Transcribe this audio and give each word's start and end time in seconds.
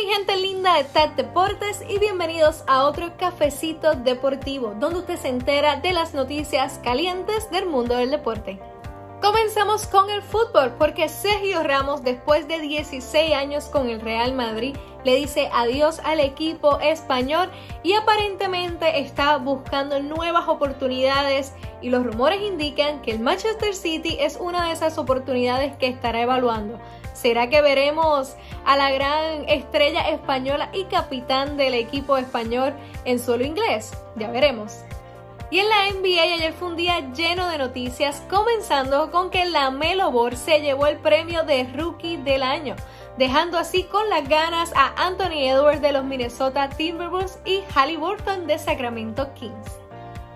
mi 0.00 0.06
gente 0.06 0.36
linda 0.38 0.76
de 0.76 0.84
TAT 0.84 1.14
Deportes 1.14 1.84
y 1.86 1.98
bienvenidos 1.98 2.64
a 2.66 2.84
otro 2.84 3.18
cafecito 3.18 3.92
deportivo 3.92 4.74
donde 4.80 5.00
usted 5.00 5.18
se 5.18 5.28
entera 5.28 5.76
de 5.76 5.92
las 5.92 6.14
noticias 6.14 6.80
calientes 6.82 7.50
del 7.50 7.66
mundo 7.66 7.96
del 7.96 8.10
deporte. 8.10 8.58
Comenzamos 9.20 9.86
con 9.86 10.08
el 10.08 10.22
fútbol 10.22 10.72
porque 10.78 11.10
Sergio 11.10 11.62
Ramos 11.62 12.02
después 12.02 12.48
de 12.48 12.60
16 12.60 13.34
años 13.34 13.66
con 13.66 13.90
el 13.90 14.00
Real 14.00 14.32
Madrid 14.32 14.74
le 15.04 15.16
dice 15.16 15.50
adiós 15.52 16.00
al 16.02 16.20
equipo 16.20 16.80
español 16.80 17.50
y 17.82 17.92
aparentemente 17.92 19.00
está 19.00 19.36
buscando 19.36 20.00
nuevas 20.00 20.48
oportunidades 20.48 21.52
y 21.82 21.90
los 21.90 22.06
rumores 22.06 22.40
indican 22.40 23.02
que 23.02 23.10
el 23.10 23.20
Manchester 23.20 23.74
City 23.74 24.16
es 24.18 24.38
una 24.40 24.64
de 24.64 24.72
esas 24.72 24.96
oportunidades 24.96 25.76
que 25.76 25.88
estará 25.88 26.22
evaluando. 26.22 26.80
¿Será 27.12 27.48
que 27.48 27.62
veremos 27.62 28.36
a 28.64 28.76
la 28.76 28.90
gran 28.90 29.48
estrella 29.48 30.08
española 30.10 30.70
y 30.72 30.84
capitán 30.84 31.56
del 31.56 31.74
equipo 31.74 32.16
español 32.16 32.74
en 33.04 33.18
solo 33.18 33.44
inglés? 33.44 33.92
Ya 34.16 34.30
veremos. 34.30 34.84
Y 35.50 35.58
en 35.58 35.68
la 35.68 35.90
NBA 35.90 36.34
ayer 36.34 36.52
fue 36.52 36.68
un 36.68 36.76
día 36.76 37.12
lleno 37.12 37.48
de 37.48 37.58
noticias, 37.58 38.22
comenzando 38.30 39.10
con 39.10 39.30
que 39.30 39.44
la 39.46 39.70
Melo 39.72 40.12
Ball 40.12 40.36
se 40.36 40.60
llevó 40.60 40.86
el 40.86 40.98
premio 40.98 41.42
de 41.42 41.64
Rookie 41.76 42.18
del 42.18 42.44
Año, 42.44 42.76
dejando 43.18 43.58
así 43.58 43.82
con 43.82 44.08
las 44.08 44.28
ganas 44.28 44.72
a 44.76 44.92
Anthony 44.96 45.48
Edwards 45.48 45.82
de 45.82 45.90
los 45.90 46.04
Minnesota 46.04 46.68
Timberwolves 46.68 47.40
y 47.44 47.62
Halliburton 47.74 48.46
de 48.46 48.60
Sacramento 48.60 49.34
Kings. 49.34 49.80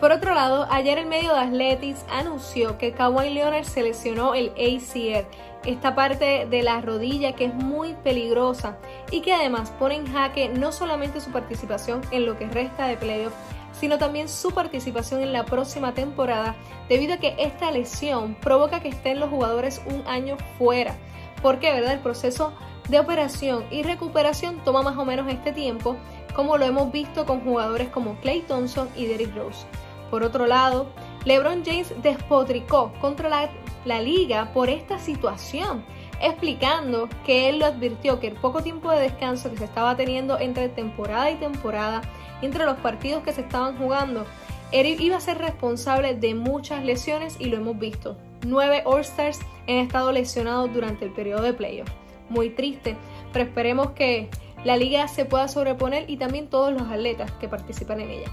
Por 0.00 0.12
otro 0.12 0.32
lado, 0.32 0.68
ayer 0.70 0.96
el 0.98 1.06
medio 1.06 1.32
de 1.34 1.40
Athletics 1.40 2.04
anunció 2.08 2.78
que 2.78 2.92
Kawhi 2.92 3.30
Leonard 3.30 3.64
se 3.64 3.82
lesionó 3.82 4.34
el 4.34 4.50
ACL, 4.50 5.26
esta 5.64 5.96
parte 5.96 6.46
de 6.48 6.62
la 6.62 6.80
rodilla 6.80 7.32
que 7.32 7.46
es 7.46 7.54
muy 7.54 7.94
peligrosa 8.04 8.76
y 9.10 9.22
que 9.22 9.34
además 9.34 9.72
pone 9.72 9.96
en 9.96 10.06
jaque 10.06 10.50
no 10.50 10.70
solamente 10.70 11.20
su 11.20 11.32
participación 11.32 12.00
en 12.12 12.26
lo 12.26 12.38
que 12.38 12.46
resta 12.46 12.86
de 12.86 12.96
playoffs, 12.96 13.34
sino 13.72 13.98
también 13.98 14.28
su 14.28 14.52
participación 14.52 15.20
en 15.20 15.32
la 15.32 15.44
próxima 15.44 15.92
temporada, 15.94 16.54
debido 16.88 17.14
a 17.14 17.18
que 17.18 17.34
esta 17.36 17.72
lesión 17.72 18.36
provoca 18.36 18.78
que 18.78 18.90
estén 18.90 19.18
los 19.18 19.30
jugadores 19.30 19.82
un 19.86 20.06
año 20.06 20.36
fuera. 20.58 20.94
Porque, 21.42 21.72
¿verdad? 21.72 21.94
El 21.94 22.00
proceso 22.00 22.52
de 22.88 23.00
operación 23.00 23.64
y 23.72 23.82
recuperación 23.82 24.62
toma 24.64 24.82
más 24.82 24.96
o 24.96 25.04
menos 25.04 25.26
este 25.28 25.52
tiempo, 25.52 25.96
como 26.34 26.56
lo 26.56 26.66
hemos 26.66 26.92
visto 26.92 27.26
con 27.26 27.40
jugadores 27.40 27.88
como 27.88 28.14
Clay 28.20 28.42
Thompson 28.42 28.88
y 28.94 29.06
Derrick 29.06 29.34
Rose. 29.34 29.66
Por 30.10 30.22
otro 30.22 30.46
lado, 30.46 30.86
LeBron 31.24 31.64
James 31.64 31.92
despotricó 32.02 32.92
contra 33.00 33.28
la, 33.28 33.50
la 33.84 34.00
liga 34.00 34.52
por 34.52 34.68
esta 34.68 34.98
situación 34.98 35.84
explicando 36.20 37.08
que 37.24 37.48
él 37.48 37.60
lo 37.60 37.66
advirtió 37.66 38.20
que 38.20 38.28
el 38.28 38.34
poco 38.34 38.62
tiempo 38.62 38.90
de 38.90 39.00
descanso 39.00 39.50
que 39.50 39.58
se 39.58 39.64
estaba 39.64 39.96
teniendo 39.96 40.38
entre 40.38 40.68
temporada 40.68 41.30
y 41.30 41.36
temporada, 41.36 42.02
entre 42.42 42.64
los 42.64 42.76
partidos 42.78 43.22
que 43.22 43.32
se 43.32 43.42
estaban 43.42 43.76
jugando, 43.78 44.26
iba 44.72 45.16
a 45.16 45.20
ser 45.20 45.38
responsable 45.38 46.14
de 46.14 46.34
muchas 46.34 46.84
lesiones 46.84 47.36
y 47.38 47.46
lo 47.46 47.56
hemos 47.56 47.78
visto. 47.78 48.16
Nueve 48.46 48.82
All-Stars 48.84 49.40
han 49.68 49.76
estado 49.76 50.12
lesionados 50.12 50.72
durante 50.72 51.04
el 51.04 51.12
periodo 51.12 51.42
de 51.42 51.54
playoff. 51.54 51.88
Muy 52.28 52.50
triste, 52.50 52.96
pero 53.32 53.44
esperemos 53.44 53.92
que 53.92 54.28
la 54.64 54.76
liga 54.76 55.08
se 55.08 55.24
pueda 55.24 55.48
sobreponer 55.48 56.10
y 56.10 56.16
también 56.16 56.48
todos 56.48 56.72
los 56.72 56.82
atletas 56.82 57.30
que 57.32 57.48
participan 57.48 58.00
en 58.00 58.10
ella. 58.10 58.32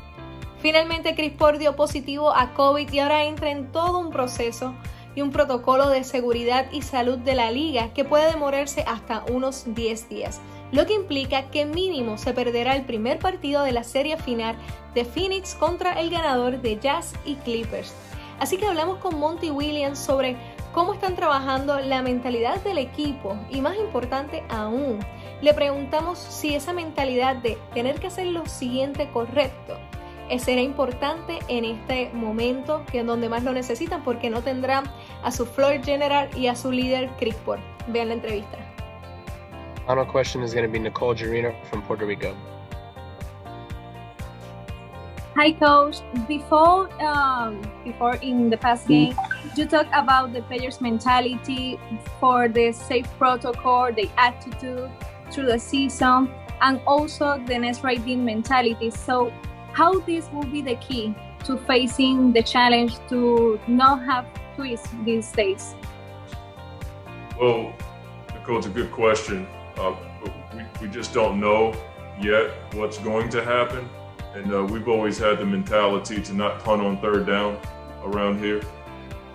Finalmente, 0.61 1.15
Chris 1.15 1.33
dio 1.59 1.75
positivo 1.75 2.33
a 2.33 2.53
COVID 2.53 2.91
y 2.91 2.99
ahora 2.99 3.25
entra 3.25 3.51
en 3.51 3.71
todo 3.71 3.99
un 3.99 4.09
proceso 4.09 4.73
y 5.15 5.21
un 5.21 5.31
protocolo 5.31 5.89
de 5.89 6.03
seguridad 6.03 6.65
y 6.71 6.81
salud 6.81 7.17
de 7.17 7.35
la 7.35 7.51
liga 7.51 7.93
que 7.93 8.03
puede 8.03 8.31
demorarse 8.31 8.83
hasta 8.87 9.23
unos 9.31 9.63
10 9.73 10.09
días, 10.09 10.41
lo 10.71 10.85
que 10.85 10.93
implica 10.93 11.49
que 11.49 11.65
mínimo 11.65 12.17
se 12.17 12.33
perderá 12.33 12.75
el 12.75 12.83
primer 12.83 13.19
partido 13.19 13.63
de 13.63 13.71
la 13.71 13.83
serie 13.83 14.17
final 14.17 14.55
de 14.93 15.05
Phoenix 15.05 15.55
contra 15.55 15.99
el 15.99 16.09
ganador 16.09 16.61
de 16.61 16.77
Jazz 16.79 17.13
y 17.25 17.35
Clippers. 17.35 17.93
Así 18.39 18.57
que 18.57 18.65
hablamos 18.65 18.97
con 18.97 19.17
Monty 19.17 19.49
Williams 19.49 19.97
sobre 19.97 20.35
cómo 20.73 20.93
están 20.93 21.15
trabajando 21.15 21.79
la 21.79 22.01
mentalidad 22.01 22.61
del 22.63 22.79
equipo 22.79 23.37
y 23.49 23.61
más 23.61 23.77
importante 23.77 24.43
aún, 24.49 24.99
le 25.41 25.53
preguntamos 25.53 26.17
si 26.17 26.53
esa 26.53 26.73
mentalidad 26.73 27.37
de 27.37 27.57
tener 27.73 27.99
que 27.99 28.07
hacer 28.07 28.27
lo 28.27 28.45
siguiente 28.45 29.09
correcto 29.11 29.77
será 30.39 30.61
importante 30.61 31.39
en 31.47 31.65
este 31.65 32.09
momento 32.13 32.83
que 32.91 32.99
es 32.99 33.05
donde 33.05 33.29
más 33.29 33.43
lo 33.43 33.53
necesitan 33.53 34.03
porque 34.03 34.29
no 34.29 34.41
tendrán 34.41 34.85
a 35.23 35.31
su 35.31 35.45
floor 35.45 35.83
general 35.83 36.29
y 36.35 36.47
a 36.47 36.55
su 36.55 36.71
líder 36.71 37.09
Paul. 37.45 37.59
Vean 37.87 38.09
la 38.09 38.15
entrevista. 38.15 38.57
Final 39.87 40.05
question 40.05 40.43
is 40.43 40.53
going 40.53 40.65
to 40.65 40.71
be 40.71 40.79
Nicole 40.79 41.15
Jarino 41.15 41.53
from 41.69 41.83
Puerto 41.83 42.05
Rico. 42.05 42.33
Hi, 45.35 45.51
coach. 45.51 45.97
Before, 46.29 46.89
um, 47.03 47.61
before 47.83 48.15
in 48.21 48.49
the 48.49 48.55
past 48.55 48.87
game, 48.87 49.13
you 49.57 49.65
talked 49.65 49.91
about 49.93 50.31
the 50.31 50.41
players' 50.43 50.79
mentality 50.79 51.77
for 52.21 52.47
the 52.47 52.71
safe 52.71 53.05
protocol, 53.17 53.91
the 53.91 54.09
attitude 54.17 54.89
through 55.31 55.47
the 55.47 55.59
season, 55.59 56.31
and 56.61 56.79
also 56.87 57.37
the 57.45 57.59
next 57.59 57.83
riding 57.83 58.23
mentality. 58.23 58.89
So, 58.89 59.29
how 59.75 59.99
this 59.99 60.31
will 60.31 60.45
be 60.45 60.61
the 60.61 60.75
key 60.75 61.13
to 61.43 61.57
facing 61.57 62.31
the 62.31 62.41
challenge 62.41 62.97
to 63.09 63.59
not 63.67 64.01
have 64.05 64.25
twists 64.55 64.87
these 65.03 65.29
days? 65.33 65.75
Well, 67.37 67.73
Nicole, 68.33 68.59
it's 68.59 68.67
a 68.67 68.69
good 68.69 68.89
question. 68.89 69.45
Uh, 69.75 69.93
we, 70.55 70.63
we 70.81 70.87
just 70.87 71.13
don't 71.13 71.41
know 71.41 71.75
yet 72.21 72.51
what's 72.73 72.97
going 72.99 73.27
to 73.31 73.43
happen. 73.43 73.89
And 74.33 74.53
uh, 74.53 74.63
we've 74.63 74.87
always 74.87 75.17
had 75.17 75.39
the 75.39 75.45
mentality 75.45 76.21
to 76.21 76.33
not 76.33 76.63
punt 76.63 76.81
on 76.81 76.97
third 77.01 77.27
down 77.27 77.59
around 78.05 78.39
here. 78.39 78.61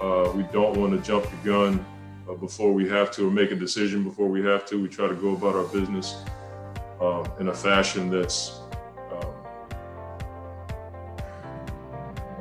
Uh, 0.01 0.33
we 0.35 0.43
don't 0.45 0.75
want 0.79 0.93
to 0.93 1.07
jump 1.07 1.27
the 1.29 1.51
gun 1.51 1.85
uh, 2.27 2.33
before 2.33 2.73
we 2.73 2.89
have 2.89 3.11
to 3.11 3.29
or 3.29 3.31
make 3.31 3.51
a 3.51 3.57
decision 3.57 4.03
before 4.03 4.29
we 4.29 4.43
have 4.43 4.65
to. 4.67 4.81
We 4.81 4.89
try 4.89 5.07
to 5.07 5.15
go 5.15 5.35
about 5.35 5.55
our 5.55 5.65
business 5.65 6.25
uh, 6.99 7.29
in 7.39 7.49
a 7.49 7.55
fashion 7.55 8.09
that's 8.09 8.60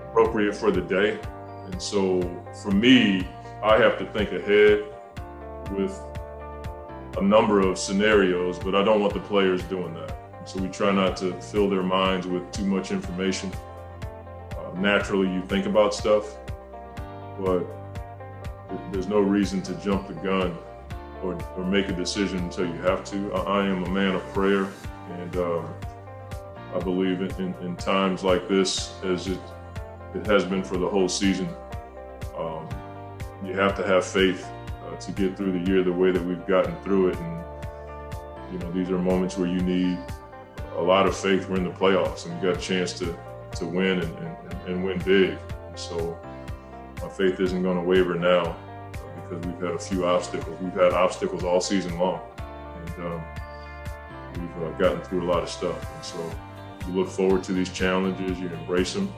appropriate 0.10 0.56
for 0.56 0.72
the 0.72 0.82
day. 0.82 1.20
And 1.66 1.82
so 1.82 2.22
for 2.62 2.72
me, 2.72 3.28
I 3.64 3.78
have 3.78 3.98
to 4.00 4.06
think 4.06 4.32
ahead 4.32 4.84
with 5.72 6.00
a 7.18 7.22
number 7.22 7.60
of 7.60 7.78
scenarios, 7.78 8.58
but 8.58 8.76
I 8.76 8.84
don't 8.84 9.02
want 9.02 9.14
the 9.14 9.20
players 9.20 9.62
doing 9.64 9.94
that. 9.94 10.16
So 10.46 10.60
we 10.60 10.70
try 10.70 10.92
not 10.92 11.18
to 11.18 11.40
fill 11.42 11.70
their 11.70 11.84
minds 11.84 12.26
with 12.26 12.52
too 12.52 12.66
much 12.66 12.92
information. 12.92 13.52
Uh, 14.58 14.80
naturally, 14.80 15.32
you 15.32 15.44
think 15.48 15.66
about 15.66 15.94
stuff, 15.94 16.38
but 17.40 17.66
there's 18.92 19.08
no 19.08 19.20
reason 19.20 19.62
to 19.64 19.74
jump 19.76 20.08
the 20.08 20.14
gun 20.14 20.58
or, 21.22 21.34
or 21.56 21.66
make 21.66 21.90
a 21.90 21.94
decision 21.94 22.40
until 22.40 22.66
you 22.66 22.82
have 22.82 23.04
to. 23.06 23.34
I, 23.34 23.60
I 23.60 23.66
am 23.68 23.84
a 23.84 23.90
man 23.90 24.16
of 24.16 24.24
prayer, 24.34 24.68
and 25.12 25.36
uh, 25.36 25.62
I 26.74 26.80
believe 26.80 27.22
in, 27.22 27.32
in, 27.36 27.54
in 27.62 27.76
times 27.76 28.24
like 28.24 28.48
this, 28.48 28.94
as 29.04 29.28
it 29.28 29.40
it 30.16 30.26
has 30.26 30.44
been 30.44 30.64
for 30.64 30.78
the 30.78 30.88
whole 30.88 31.10
season. 31.10 31.50
Um, 32.38 32.68
you 33.44 33.54
have 33.54 33.76
to 33.76 33.86
have 33.86 34.06
faith 34.06 34.48
uh, 34.86 34.96
to 34.96 35.12
get 35.12 35.38
through 35.38 35.52
the 35.52 35.72
year 35.72 35.84
the 35.84 35.94
way 35.94 36.12
that 36.12 36.24
we've 36.24 36.46
gotten 36.48 36.76
through 36.84 37.10
it. 37.10 37.18
And, 37.18 37.44
you 38.52 38.60
know, 38.60 38.72
these 38.72 38.90
are 38.90 38.98
moments 38.98 39.38
where 39.38 39.48
you 39.48 39.62
need 39.62 40.00
a 40.76 40.82
lot 40.82 41.06
of 41.06 41.16
faith. 41.16 41.48
We're 41.48 41.58
in 41.58 41.64
the 41.64 41.70
playoffs 41.72 42.26
and 42.26 42.36
you 42.36 42.50
got 42.50 42.58
a 42.58 42.62
chance 42.62 42.94
to, 42.94 43.18
to 43.58 43.66
win 43.66 44.00
and, 44.00 44.18
and, 44.18 44.54
and 44.68 44.84
win 44.84 45.00
big. 45.00 45.38
So 45.76 46.20
my 47.02 47.10
faith 47.10 47.40
isn't 47.40 47.62
going 47.62 47.78
to 47.78 47.84
waver 47.84 48.16
now 48.16 48.42
uh, 48.44 49.30
because 49.30 49.46
we've 49.46 49.62
had 49.62 49.76
a 49.76 49.80
few 49.80 50.06
obstacles. 50.06 50.60
We've 50.60 50.74
had 50.74 50.94
obstacles 50.94 51.44
all 51.44 51.62
season 51.62 51.98
long. 52.00 52.22
And 52.76 53.06
um, 53.06 53.24
we've 54.34 54.64
uh, 54.64 54.72
gotten 54.78 55.02
through 55.02 55.24
a 55.24 55.30
lot 55.32 55.44
of 55.44 55.50
stuff. 55.50 55.96
And 55.96 56.04
so 56.04 56.32
you 56.90 57.00
look 57.00 57.10
forward 57.10 57.44
to 57.44 57.54
these 57.54 57.72
challenges, 57.72 58.40
you 58.40 58.48
embrace 58.48 58.94
them, 58.94 59.10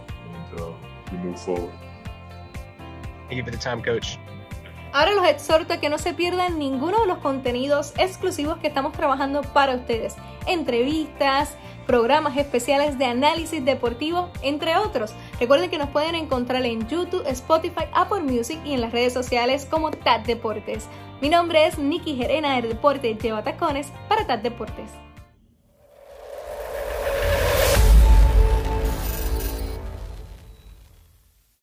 Ahora 4.94 5.14
los 5.14 5.26
exhorto 5.26 5.74
a 5.74 5.78
que 5.78 5.88
no 5.88 5.98
se 5.98 6.14
pierdan 6.14 6.60
ninguno 6.60 7.00
de 7.00 7.08
los 7.08 7.20
contenidos 7.20 7.94
exclusivos 7.98 8.58
que 8.58 8.68
estamos 8.68 8.92
trabajando 8.92 9.42
para 9.42 9.76
ustedes. 9.76 10.16
Entrevistas, 10.48 11.56
programas 11.88 12.36
especiales 12.36 12.98
de 12.98 13.06
análisis 13.06 13.64
deportivo, 13.64 14.30
entre 14.42 14.76
otros. 14.76 15.14
Recuerden 15.40 15.70
que 15.70 15.78
nos 15.78 15.90
pueden 15.90 16.16
encontrar 16.16 16.66
en 16.66 16.86
YouTube, 16.90 17.24
Spotify, 17.28 17.86
Apple 17.94 18.22
Music 18.22 18.60
y 18.66 18.74
en 18.74 18.82
las 18.82 18.92
redes 18.92 19.14
sociales 19.14 19.66
como 19.66 19.92
TAT 19.92 20.26
Deportes. 20.26 20.90
Mi 21.22 21.30
nombre 21.30 21.68
es 21.68 21.78
Nikki 21.78 22.18
Gerena 22.18 22.56
del 22.56 22.70
Deporte 22.70 23.16
Lleva 23.16 23.44
Tacones 23.44 23.94
para 24.10 24.28
TAT 24.28 24.42
Deportes. 24.42 24.92